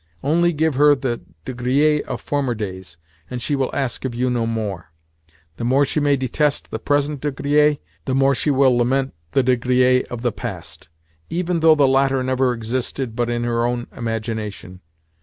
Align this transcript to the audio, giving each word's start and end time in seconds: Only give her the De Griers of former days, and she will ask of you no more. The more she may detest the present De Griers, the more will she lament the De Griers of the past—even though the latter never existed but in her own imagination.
Only 0.23 0.51
give 0.51 0.73
her 0.73 0.95
the 0.95 1.21
De 1.45 1.53
Griers 1.53 2.01
of 2.07 2.21
former 2.21 2.55
days, 2.55 2.97
and 3.29 3.39
she 3.39 3.55
will 3.55 3.69
ask 3.71 4.03
of 4.03 4.15
you 4.15 4.31
no 4.31 4.47
more. 4.47 4.91
The 5.57 5.63
more 5.63 5.85
she 5.85 5.99
may 5.99 6.17
detest 6.17 6.71
the 6.71 6.79
present 6.79 7.21
De 7.21 7.29
Griers, 7.31 7.77
the 8.05 8.15
more 8.15 8.29
will 8.29 8.33
she 8.33 8.49
lament 8.49 9.13
the 9.33 9.43
De 9.43 9.55
Griers 9.55 10.05
of 10.09 10.23
the 10.23 10.31
past—even 10.31 11.59
though 11.59 11.75
the 11.75 11.87
latter 11.87 12.23
never 12.23 12.51
existed 12.51 13.15
but 13.15 13.29
in 13.29 13.43
her 13.43 13.63
own 13.63 13.85
imagination. 13.95 14.81